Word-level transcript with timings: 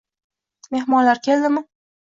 Mehmonlar 0.77 1.23
keldimi? 1.31 1.67